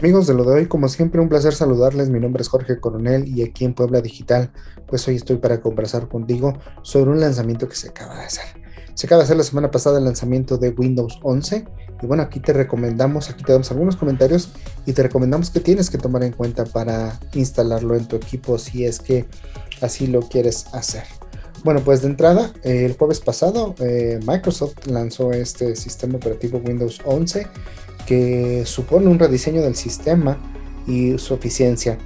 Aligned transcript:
Amigos 0.00 0.26
de 0.26 0.32
lo 0.32 0.44
de 0.44 0.54
hoy, 0.54 0.66
como 0.66 0.88
siempre, 0.88 1.20
un 1.20 1.28
placer 1.28 1.52
saludarles. 1.52 2.08
Mi 2.08 2.20
nombre 2.20 2.40
es 2.40 2.48
Jorge 2.48 2.80
Coronel 2.80 3.28
y 3.28 3.42
aquí 3.42 3.66
en 3.66 3.74
Puebla 3.74 4.00
Digital, 4.00 4.50
pues 4.86 5.06
hoy 5.06 5.16
estoy 5.16 5.36
para 5.36 5.60
conversar 5.60 6.08
contigo 6.08 6.54
sobre 6.80 7.10
un 7.10 7.20
lanzamiento 7.20 7.68
que 7.68 7.76
se 7.76 7.90
acaba 7.90 8.16
de 8.16 8.24
hacer. 8.24 8.46
Se 8.94 9.06
acaba 9.06 9.18
de 9.18 9.24
hacer 9.24 9.36
la 9.36 9.42
semana 9.42 9.70
pasada 9.70 9.98
el 9.98 10.06
lanzamiento 10.06 10.56
de 10.56 10.70
Windows 10.70 11.20
11 11.22 11.66
y 12.00 12.06
bueno, 12.06 12.22
aquí 12.22 12.40
te 12.40 12.54
recomendamos, 12.54 13.28
aquí 13.28 13.44
te 13.44 13.52
damos 13.52 13.70
algunos 13.72 13.96
comentarios 13.96 14.50
y 14.86 14.94
te 14.94 15.02
recomendamos 15.02 15.50
que 15.50 15.60
tienes 15.60 15.90
que 15.90 15.98
tomar 15.98 16.22
en 16.22 16.32
cuenta 16.32 16.64
para 16.64 17.20
instalarlo 17.34 17.94
en 17.94 18.08
tu 18.08 18.16
equipo 18.16 18.56
si 18.56 18.86
es 18.86 19.00
que 19.00 19.26
así 19.82 20.06
lo 20.06 20.20
quieres 20.22 20.64
hacer. 20.72 21.04
Bueno, 21.62 21.80
pues 21.84 22.00
de 22.00 22.08
entrada, 22.08 22.52
el 22.62 22.96
jueves 22.96 23.20
pasado 23.20 23.74
eh, 23.80 24.18
Microsoft 24.26 24.86
lanzó 24.86 25.32
este 25.32 25.76
sistema 25.76 26.16
operativo 26.16 26.58
Windows 26.58 27.00
11 27.04 27.46
que 28.06 28.64
supone 28.64 29.08
un 29.08 29.18
rediseño 29.18 29.60
del 29.62 29.76
sistema 29.76 30.38
y 30.86 31.18
su 31.18 31.34
eficiencia. 31.34 31.98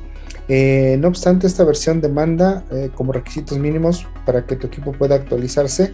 Eh, 0.49 0.97
no 1.01 1.09
obstante, 1.09 1.47
esta 1.47 1.65
versión 1.65 2.01
demanda 2.01 2.65
eh, 2.71 2.91
como 2.95 3.13
requisitos 3.13 3.59
mínimos 3.59 4.07
para 4.27 4.45
que 4.45 4.57
tu 4.57 4.67
equipo 4.67 4.93
pueda 4.93 5.15
actualizarse 5.15 5.93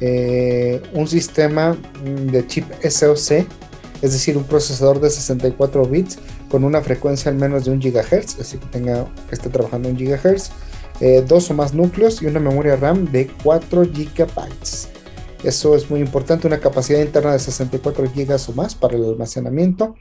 eh, 0.00 0.80
un 0.92 1.08
sistema 1.08 1.76
de 2.04 2.46
chip 2.46 2.64
SoC, 2.88 3.46
es 4.02 4.12
decir, 4.12 4.36
un 4.36 4.44
procesador 4.44 5.00
de 5.00 5.10
64 5.10 5.84
bits 5.86 6.18
con 6.50 6.64
una 6.64 6.80
frecuencia 6.82 7.30
al 7.30 7.36
menos 7.36 7.64
de 7.64 7.72
1 7.72 7.80
GHz, 7.82 8.40
así 8.40 8.58
que 8.58 8.66
tenga 8.66 9.06
que 9.28 9.34
esté 9.34 9.48
trabajando 9.48 9.88
en 9.88 9.96
GHz, 9.96 10.52
dos 11.26 11.50
o 11.50 11.54
más 11.54 11.72
núcleos 11.72 12.22
y 12.22 12.26
una 12.26 12.40
memoria 12.40 12.76
RAM 12.76 13.10
de 13.10 13.26
4 13.42 13.82
GB. 13.82 14.26
Eso 15.42 15.74
es 15.74 15.90
muy 15.90 16.00
importante, 16.00 16.46
una 16.46 16.60
capacidad 16.60 17.00
interna 17.00 17.32
de 17.32 17.38
64 17.38 18.04
GB 18.14 18.36
o 18.48 18.52
más 18.52 18.74
para 18.74 18.96
el 18.96 19.04
almacenamiento. 19.04 19.94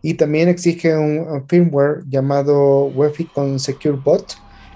Y 0.00 0.14
también 0.14 0.48
exige 0.48 0.96
un, 0.96 1.44
firmware 1.48 2.04
llamado 2.08 2.86
Wi-Fi 2.86 3.24
con 3.26 3.58
Secure 3.58 3.98
Bot, 4.02 4.34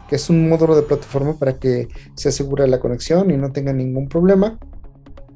que 0.08 0.16
es 0.16 0.28
un 0.28 0.48
módulo 0.48 0.74
de 0.74 0.82
plataforma 0.82 1.38
para 1.38 1.58
que 1.58 1.88
se 2.14 2.30
asegure 2.30 2.66
la 2.66 2.80
conexión 2.80 3.30
y 3.30 3.36
no 3.36 3.52
tenga 3.52 3.72
ningún 3.72 4.08
problema. 4.08 4.58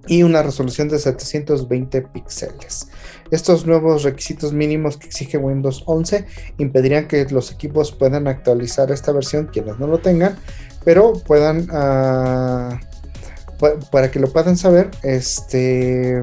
Y 0.07 0.23
una 0.23 0.43
resolución 0.43 0.89
de 0.89 0.99
720 0.99 2.03
píxeles. 2.03 2.89
Estos 3.31 3.67
nuevos 3.67 4.03
requisitos 4.03 4.53
mínimos 4.53 4.97
que 4.97 5.07
exige 5.07 5.39
Windows 5.39 5.83
11 5.87 6.27
impedirían 6.59 7.09
que 7.09 7.25
los 7.27 7.51
equipos 7.51 7.93
puedan 7.93 8.29
actualizar 8.29 8.91
esta 8.91 9.13
versión, 9.13 9.47
quienes 9.47 9.79
no 9.79 9.87
lo 9.87 9.99
tengan, 9.99 10.37
pero 10.85 11.15
puedan 11.15 11.63
uh, 11.71 12.79
para 13.91 14.11
que 14.11 14.21
lo 14.21 14.33
puedan 14.33 14.57
saber, 14.57 14.91
este 15.03 16.23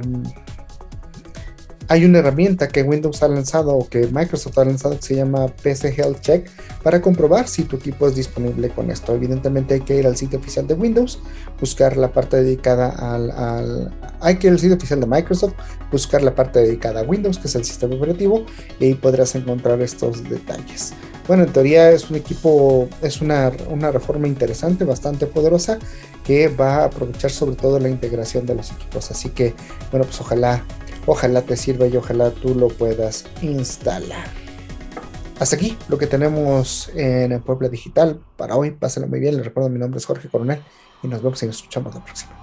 hay 1.91 2.05
una 2.05 2.19
herramienta 2.19 2.69
que 2.69 2.83
Windows 2.83 3.21
ha 3.21 3.27
lanzado 3.27 3.75
o 3.75 3.89
que 3.89 4.07
Microsoft 4.07 4.57
ha 4.57 4.63
lanzado 4.63 4.95
que 4.95 5.01
se 5.01 5.15
llama 5.17 5.47
PC 5.47 5.93
Health 5.97 6.21
Check 6.21 6.49
para 6.83 7.01
comprobar 7.01 7.49
si 7.49 7.63
tu 7.63 7.75
equipo 7.75 8.07
es 8.07 8.15
disponible 8.15 8.69
con 8.69 8.89
esto. 8.89 9.13
Evidentemente 9.13 9.73
hay 9.73 9.81
que 9.81 9.97
ir 9.97 10.07
al 10.07 10.15
sitio 10.15 10.39
oficial 10.39 10.65
de 10.67 10.73
Windows, 10.73 11.19
buscar 11.59 11.97
la 11.97 12.13
parte 12.13 12.41
dedicada 12.41 12.91
al, 12.91 13.93
hay 14.21 14.37
que 14.37 14.47
ir 14.47 14.53
al 14.53 14.59
sitio 14.59 14.77
oficial 14.77 15.01
de 15.01 15.05
Microsoft, 15.05 15.51
buscar 15.91 16.21
la 16.21 16.33
parte 16.33 16.59
dedicada 16.59 17.01
a 17.01 17.03
Windows, 17.03 17.37
que 17.37 17.49
es 17.49 17.55
el 17.55 17.65
sistema 17.65 17.93
operativo, 17.93 18.45
y 18.79 18.85
ahí 18.85 18.93
podrás 18.93 19.35
encontrar 19.35 19.81
estos 19.81 20.23
detalles. 20.29 20.93
Bueno, 21.27 21.43
en 21.43 21.51
teoría 21.51 21.91
es 21.91 22.09
un 22.09 22.15
equipo, 22.15 22.87
es 23.01 23.19
una, 23.19 23.51
una 23.69 23.91
reforma 23.91 24.29
interesante, 24.29 24.85
bastante 24.85 25.27
poderosa, 25.27 25.77
que 26.23 26.47
va 26.47 26.77
a 26.77 26.85
aprovechar 26.85 27.31
sobre 27.31 27.57
todo 27.57 27.79
la 27.79 27.89
integración 27.89 28.45
de 28.45 28.55
los 28.55 28.71
equipos. 28.71 29.11
Así 29.11 29.29
que, 29.29 29.53
bueno, 29.91 30.05
pues 30.05 30.21
ojalá, 30.21 30.63
ojalá 31.05 31.41
te 31.41 31.57
sirva 31.57 31.87
y 31.87 31.97
ojalá 31.97 32.31
tú 32.31 32.55
lo 32.55 32.67
puedas 32.67 33.25
instalar. 33.41 34.25
Hasta 35.39 35.55
aquí 35.55 35.75
lo 35.89 35.97
que 35.97 36.05
tenemos 36.05 36.91
en 36.93 37.31
el 37.31 37.41
Puebla 37.41 37.67
Digital 37.67 38.21
para 38.37 38.55
hoy. 38.55 38.71
Pásenlo 38.71 39.07
muy 39.07 39.19
bien. 39.19 39.37
Les 39.37 39.45
recuerdo, 39.45 39.69
mi 39.69 39.79
nombre 39.79 39.97
es 39.97 40.05
Jorge 40.05 40.29
Coronel 40.29 40.61
y 41.01 41.07
nos 41.07 41.23
vemos 41.23 41.41
y 41.41 41.47
nos 41.47 41.55
escuchamos 41.55 41.95
la 41.95 42.03
próxima. 42.03 42.40